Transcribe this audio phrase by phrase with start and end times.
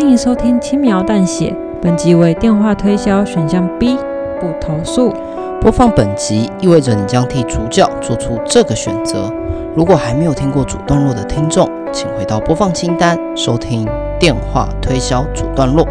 [0.00, 3.98] 欢迎收听轻描淡写，本集为电话推销选项 B，
[4.40, 5.12] 不投诉。
[5.60, 9.30] 播放本集意味着你将替主角做出这个选择。
[9.76, 13.86] 如果还没有听过主段落的听众，请回到播放清单收听
[14.18, 15.86] 电话推销主段落。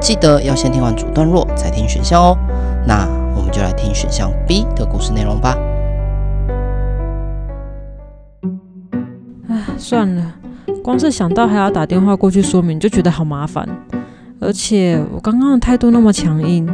[0.00, 2.36] 记得要先听完主段落再听选项哦。
[2.84, 3.06] 那
[3.36, 5.56] 我们就来听选项 B 的故事内容吧。
[9.48, 10.34] 唉，算了，
[10.82, 13.66] 光是想到还要打电话过去说明，就觉得好麻烦。
[14.40, 16.68] 而且我刚刚的态度那么强硬，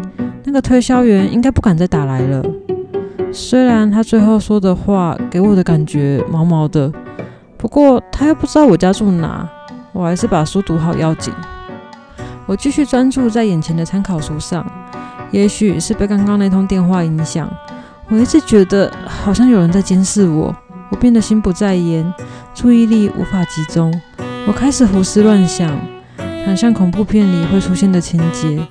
[0.45, 2.43] 那个推销员应该不敢再打来了。
[3.31, 6.91] 虽然他最后说的话给我的感觉毛毛的，
[7.59, 9.47] 不过他又不知道我家住哪，
[9.93, 11.35] 我还是把书读好要紧。
[12.47, 14.67] 我继续专注在眼前的参考书上，
[15.31, 17.47] 也许是被刚刚那通电话影响，
[18.09, 20.57] 我一直觉得好像有人在监视我。
[20.91, 22.13] 我变得心不在焉，
[22.55, 23.93] 注意力无法集中。
[24.47, 25.71] 我开始胡思乱想，
[26.47, 28.67] 很像恐怖片里会出现的情节：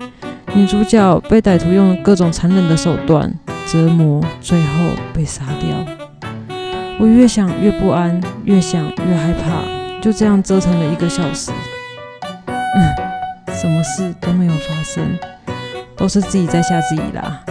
[0.53, 3.33] 女主角被歹徒用各种残忍的手段
[3.65, 4.67] 折磨，最后
[5.13, 5.77] 被杀掉。
[6.99, 11.51] 我越想越不安，越想越害怕，就这样折腾了一个小时。
[12.47, 13.07] 嗯。
[13.57, 15.17] 什么事都没有发生，
[15.95, 17.43] 都是自己在吓自己啦。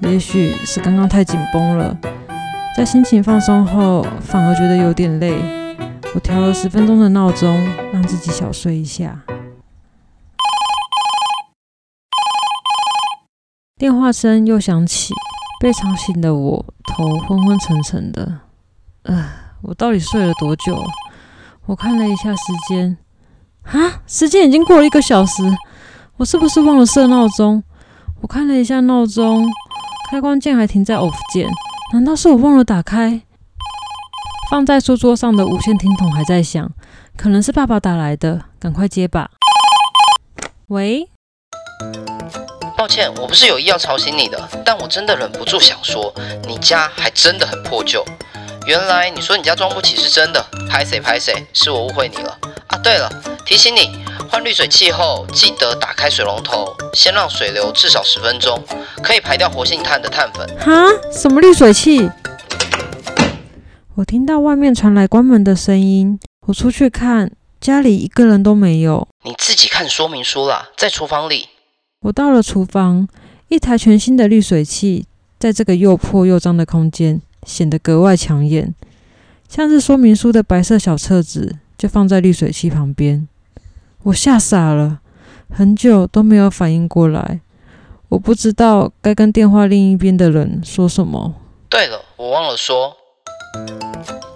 [0.00, 1.96] 也许是刚刚太紧绷了，
[2.78, 5.36] 在心情放松后，反而觉得有点累。
[6.14, 7.60] 我调了十分钟的闹钟，
[7.92, 9.20] 让自己小睡一下。
[13.76, 15.12] 电话声又响起，
[15.58, 18.42] 被吵醒的我头昏昏沉沉的。
[19.02, 19.28] 呃，
[19.62, 20.80] 我到底睡了多久？
[21.66, 22.96] 我看了一下时间。
[23.64, 25.42] 啊，时间已经过了一个小时，
[26.16, 27.60] 我是不是忘了设闹钟？
[28.20, 29.44] 我看了一下闹钟，
[30.12, 31.48] 开关键还停在 off 键，
[31.90, 33.22] 难道是我忘了打开？
[34.50, 36.70] 放在书桌上的无线听筒还在响，
[37.16, 39.30] 可能是爸爸打来的，赶快接吧。
[40.66, 41.08] 喂，
[42.76, 46.12] 抱歉，我不是有意要吵醒你的，但我真的忍不住想说，
[46.46, 48.04] 你家还真的很破旧。
[48.66, 52.76] 原来你说你家装不起是真的，拍谁拍谁，是我误会你了啊。
[52.78, 53.10] 对了。
[53.46, 54.04] 提醒你，
[54.38, 58.62] 换滤水器后记得打开水龙头，先让水流至少十分钟，
[59.02, 60.46] 可以排掉活性炭的碳粉。
[60.60, 60.86] 哈？
[61.10, 62.08] 什么滤水器？
[63.96, 69.08] 我听到外面传来关门的声音，我出去看，家里一个人都没有。
[69.24, 71.48] 你自己看说明书啦，在厨房里。
[72.02, 73.08] 我到了厨房，
[73.48, 75.06] 一台全新的滤水器，
[75.40, 78.72] 在这个又破又脏的空间显得格外抢眼，
[79.48, 83.26] 像是说明书的白色小册子，就放在滤水器旁边。
[84.04, 85.00] 我吓傻了，
[85.50, 87.40] 很久都没有反应过来。
[88.10, 91.34] 我不知道该跟电话另一边的人说什么。
[91.68, 92.96] 对了，我忘了说，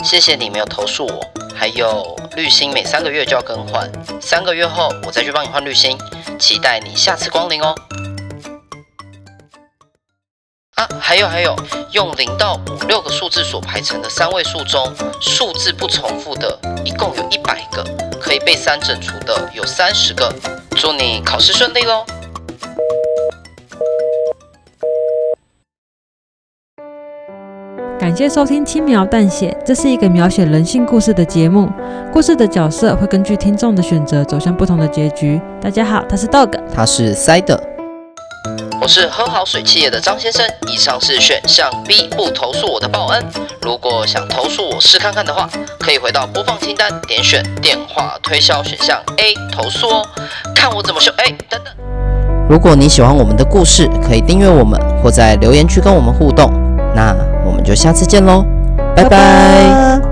[0.04, 1.20] 谢谢你没有投诉我。
[1.54, 3.90] 还有滤芯每三个月就要更换，
[4.20, 5.96] 三个月后我再去帮你换滤芯，
[6.38, 7.74] 期待你下次光临哦。
[10.74, 11.56] 啊，还有还有，
[11.92, 17.84] 用零到五六个数字所排成的三位数中，数字不重复的，一共有一百个。
[18.38, 20.32] 被三整除的有三十个，
[20.76, 22.04] 祝你考试顺利喽！
[27.98, 31.70] 感谢收听《轻描淡写》，这是一个描写人性故事的节目。
[32.12, 35.40] 故事的角色会根据听众的选择走向不同的结局。
[35.60, 37.58] 大家好，他是 Dog，他是 Side。
[38.80, 43.24] 我是喝好水企业的张先生，以上是选项 B，不投诉我的报恩。
[44.02, 45.48] 如果想投诉我试看看的话，
[45.78, 50.04] 可以回到播放清单，点选电话推销选项 A 投诉哦，
[50.56, 51.12] 看我怎么修。
[51.18, 51.72] 哎等等。
[52.50, 56.50] 如果你喜欢我们的故事，可以订阅我们或在留言区跟我们互动。
[56.96, 57.14] 那
[57.46, 58.44] 我们就下次见喽，
[58.96, 59.10] 拜拜。
[59.10, 60.11] 拜拜。